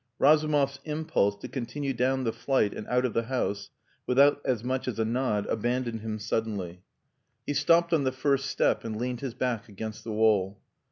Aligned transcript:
Razumov's 0.17 0.79
impulse 0.83 1.35
to 1.41 1.47
continue 1.47 1.93
down 1.93 2.23
the 2.23 2.33
flight 2.33 2.73
and 2.73 2.87
out 2.87 3.05
of 3.05 3.13
the 3.13 3.21
house 3.25 3.69
without 4.07 4.41
as 4.43 4.63
much 4.63 4.87
as 4.87 4.97
a 4.97 5.05
nod 5.05 5.45
abandoned 5.45 6.01
him 6.01 6.17
suddenly. 6.17 6.81
He 7.45 7.53
stopped 7.53 7.93
on 7.93 8.03
the 8.03 8.11
first 8.11 8.47
step 8.47 8.83
and 8.83 8.97
leaned 8.97 9.21
his 9.21 9.35
back 9.35 9.69
against 9.69 10.03
the 10.03 10.11
wall. 10.11 10.59